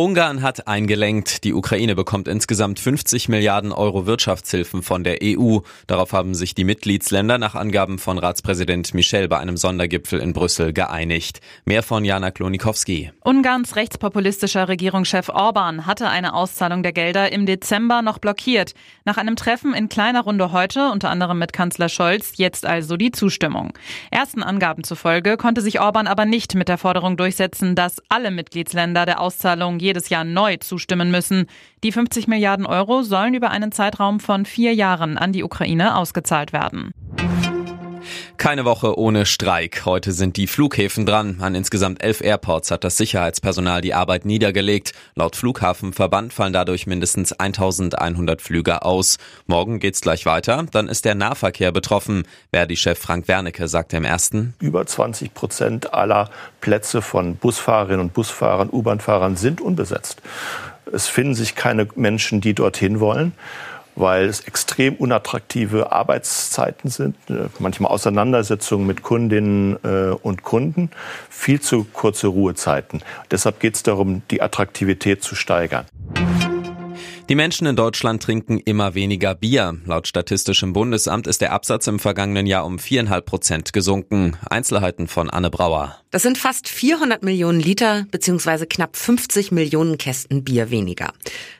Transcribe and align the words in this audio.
Ungarn 0.00 0.40
hat 0.40 0.66
eingelenkt. 0.66 1.44
Die 1.44 1.52
Ukraine 1.52 1.94
bekommt 1.94 2.26
insgesamt 2.26 2.80
50 2.80 3.28
Milliarden 3.28 3.70
Euro 3.70 4.06
Wirtschaftshilfen 4.06 4.82
von 4.82 5.04
der 5.04 5.18
EU. 5.22 5.58
Darauf 5.86 6.14
haben 6.14 6.34
sich 6.34 6.54
die 6.54 6.64
Mitgliedsländer 6.64 7.36
nach 7.36 7.54
Angaben 7.54 7.98
von 7.98 8.16
Ratspräsident 8.16 8.94
Michel 8.94 9.28
bei 9.28 9.38
einem 9.38 9.58
Sondergipfel 9.58 10.20
in 10.20 10.32
Brüssel 10.32 10.72
geeinigt. 10.72 11.40
Mehr 11.66 11.82
von 11.82 12.06
Jana 12.06 12.30
Klonikowski. 12.30 13.10
Ungarns 13.22 13.76
rechtspopulistischer 13.76 14.68
Regierungschef 14.68 15.28
Orban 15.28 15.84
hatte 15.84 16.08
eine 16.08 16.32
Auszahlung 16.32 16.82
der 16.82 16.92
Gelder 16.92 17.30
im 17.30 17.44
Dezember 17.44 18.00
noch 18.00 18.18
blockiert. 18.20 18.72
Nach 19.04 19.18
einem 19.18 19.36
Treffen 19.36 19.74
in 19.74 19.90
kleiner 19.90 20.22
Runde 20.22 20.50
heute, 20.52 20.90
unter 20.90 21.10
anderem 21.10 21.38
mit 21.38 21.52
Kanzler 21.52 21.90
Scholz, 21.90 22.32
jetzt 22.36 22.64
also 22.64 22.96
die 22.96 23.10
Zustimmung. 23.10 23.74
Ersten 24.10 24.42
Angaben 24.42 24.82
zufolge 24.82 25.36
konnte 25.36 25.60
sich 25.60 25.78
Orban 25.78 26.06
aber 26.06 26.24
nicht 26.24 26.54
mit 26.54 26.68
der 26.68 26.78
Forderung 26.78 27.18
durchsetzen, 27.18 27.74
dass 27.74 28.00
alle 28.08 28.30
Mitgliedsländer 28.30 29.04
der 29.04 29.20
Auszahlung 29.20 29.39
jedes 29.78 30.08
Jahr 30.08 30.24
neu 30.24 30.56
zustimmen 30.58 31.10
müssen. 31.10 31.46
Die 31.82 31.92
50 31.92 32.28
Milliarden 32.28 32.66
Euro 32.66 33.02
sollen 33.02 33.34
über 33.34 33.50
einen 33.50 33.72
Zeitraum 33.72 34.20
von 34.20 34.44
vier 34.44 34.74
Jahren 34.74 35.18
an 35.18 35.32
die 35.32 35.44
Ukraine 35.44 35.96
ausgezahlt 35.96 36.52
werden. 36.52 36.92
Keine 38.40 38.64
Woche 38.64 38.98
ohne 38.98 39.26
Streik. 39.26 39.84
Heute 39.84 40.12
sind 40.12 40.38
die 40.38 40.46
Flughäfen 40.46 41.04
dran. 41.04 41.36
An 41.40 41.54
insgesamt 41.54 42.02
elf 42.02 42.22
Airports 42.22 42.70
hat 42.70 42.84
das 42.84 42.96
Sicherheitspersonal 42.96 43.82
die 43.82 43.92
Arbeit 43.92 44.24
niedergelegt. 44.24 44.94
Laut 45.14 45.36
Flughafenverband 45.36 46.32
fallen 46.32 46.54
dadurch 46.54 46.86
mindestens 46.86 47.34
1100 47.34 48.40
Flüge 48.40 48.82
aus. 48.82 49.18
Morgen 49.46 49.78
geht's 49.78 50.00
gleich 50.00 50.24
weiter. 50.24 50.64
Dann 50.72 50.88
ist 50.88 51.04
der 51.04 51.14
Nahverkehr 51.14 51.70
betroffen. 51.70 52.22
Verdi-Chef 52.50 52.98
Frank 52.98 53.28
Wernicke 53.28 53.68
sagte 53.68 53.98
im 53.98 54.06
ersten. 54.06 54.54
Über 54.58 54.86
20 54.86 55.34
Prozent 55.34 55.92
aller 55.92 56.30
Plätze 56.62 57.02
von 57.02 57.36
Busfahrerinnen 57.36 58.00
und 58.00 58.14
Busfahrern, 58.14 58.70
U-Bahn-Fahrern 58.72 59.36
sind 59.36 59.60
unbesetzt. 59.60 60.22
Es 60.90 61.08
finden 61.08 61.34
sich 61.34 61.56
keine 61.56 61.88
Menschen, 61.94 62.40
die 62.40 62.54
dorthin 62.54 63.00
wollen 63.00 63.34
weil 64.00 64.26
es 64.26 64.40
extrem 64.40 64.94
unattraktive 64.94 65.92
Arbeitszeiten 65.92 66.90
sind, 66.90 67.16
äh, 67.28 67.48
manchmal 67.58 67.92
Auseinandersetzungen 67.92 68.86
mit 68.86 69.02
Kundinnen 69.02 69.78
äh, 69.84 70.10
und 70.10 70.42
Kunden, 70.42 70.90
viel 71.28 71.60
zu 71.60 71.84
kurze 71.84 72.28
Ruhezeiten. 72.28 73.02
Deshalb 73.30 73.60
geht 73.60 73.76
es 73.76 73.82
darum, 73.82 74.22
die 74.30 74.42
Attraktivität 74.42 75.22
zu 75.22 75.34
steigern. 75.34 75.86
Die 77.30 77.36
Menschen 77.36 77.68
in 77.68 77.76
Deutschland 77.76 78.24
trinken 78.24 78.58
immer 78.58 78.96
weniger 78.96 79.36
Bier. 79.36 79.78
Laut 79.84 80.08
Statistischem 80.08 80.72
Bundesamt 80.72 81.28
ist 81.28 81.40
der 81.40 81.52
Absatz 81.52 81.86
im 81.86 82.00
vergangenen 82.00 82.44
Jahr 82.44 82.66
um 82.66 82.80
viereinhalb 82.80 83.24
Prozent 83.24 83.72
gesunken. 83.72 84.36
Einzelheiten 84.50 85.06
von 85.06 85.30
Anne 85.30 85.48
Brauer. 85.48 85.96
Das 86.10 86.22
sind 86.22 86.38
fast 86.38 86.68
400 86.68 87.22
Millionen 87.22 87.60
Liter 87.60 88.04
bzw. 88.10 88.66
knapp 88.66 88.96
50 88.96 89.52
Millionen 89.52 89.96
Kästen 89.96 90.42
Bier 90.42 90.70
weniger. 90.72 91.12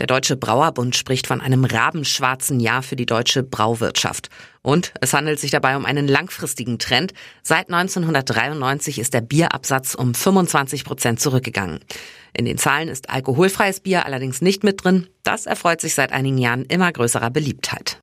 Der 0.00 0.08
Deutsche 0.08 0.36
Brauerbund 0.36 0.96
spricht 0.96 1.28
von 1.28 1.40
einem 1.40 1.64
rabenschwarzen 1.64 2.58
Jahr 2.58 2.82
für 2.82 2.96
die 2.96 3.06
deutsche 3.06 3.44
Brauwirtschaft. 3.44 4.30
Und 4.62 4.92
es 5.00 5.12
handelt 5.12 5.40
sich 5.40 5.50
dabei 5.50 5.76
um 5.76 5.84
einen 5.84 6.06
langfristigen 6.06 6.78
Trend. 6.78 7.12
Seit 7.42 7.68
1993 7.70 9.00
ist 9.00 9.12
der 9.12 9.20
Bierabsatz 9.20 9.94
um 9.94 10.14
25 10.14 10.84
Prozent 10.84 11.20
zurückgegangen. 11.20 11.80
In 12.32 12.44
den 12.44 12.58
Zahlen 12.58 12.88
ist 12.88 13.10
alkoholfreies 13.10 13.80
Bier 13.80 14.06
allerdings 14.06 14.40
nicht 14.40 14.64
mit 14.64 14.84
drin. 14.84 15.08
Das 15.24 15.46
erfreut 15.46 15.80
sich 15.80 15.94
seit 15.94 16.12
einigen 16.12 16.38
Jahren 16.38 16.64
immer 16.64 16.90
größerer 16.90 17.30
Beliebtheit. 17.30 18.00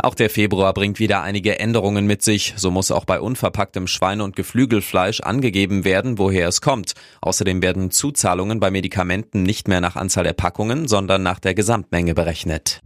Auch 0.00 0.14
der 0.14 0.30
Februar 0.30 0.72
bringt 0.74 1.00
wieder 1.00 1.22
einige 1.22 1.58
Änderungen 1.58 2.06
mit 2.06 2.22
sich. 2.22 2.54
So 2.56 2.70
muss 2.70 2.92
auch 2.92 3.04
bei 3.04 3.20
unverpacktem 3.20 3.88
Schweine- 3.88 4.22
und 4.22 4.36
Geflügelfleisch 4.36 5.20
angegeben 5.20 5.84
werden, 5.84 6.18
woher 6.18 6.48
es 6.48 6.60
kommt. 6.60 6.92
Außerdem 7.20 7.62
werden 7.62 7.90
Zuzahlungen 7.90 8.60
bei 8.60 8.70
Medikamenten 8.70 9.42
nicht 9.42 9.66
mehr 9.66 9.80
nach 9.80 9.96
Anzahl 9.96 10.24
der 10.24 10.34
Packungen, 10.34 10.86
sondern 10.86 11.22
nach 11.24 11.40
der 11.40 11.54
Gesamtmenge 11.54 12.14
berechnet. 12.14 12.80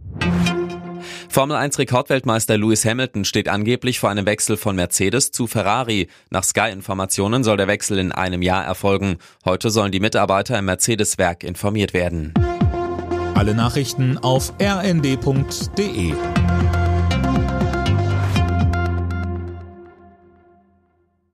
Formel 1.33 1.57
1 1.57 1.79
Rekordweltmeister 1.79 2.59
Lewis 2.59 2.85
Hamilton 2.85 3.25
steht 3.25 3.49
angeblich 3.49 3.97
vor 3.97 4.11
einem 4.11 4.27
Wechsel 4.27 4.55
von 4.55 4.75
Mercedes 4.75 5.31
zu 5.31 5.47
Ferrari. 5.47 6.07
Nach 6.29 6.43
Sky-Informationen 6.43 7.43
soll 7.43 7.57
der 7.57 7.65
Wechsel 7.67 7.97
in 7.97 8.11
einem 8.11 8.43
Jahr 8.43 8.63
erfolgen. 8.63 9.17
Heute 9.43 9.71
sollen 9.71 9.91
die 9.91 9.99
Mitarbeiter 9.99 10.59
im 10.59 10.65
Mercedes-Werk 10.65 11.43
informiert 11.43 11.95
werden. 11.95 12.35
Alle 13.33 13.55
Nachrichten 13.55 14.19
auf 14.19 14.53
rnd.de 14.61 16.13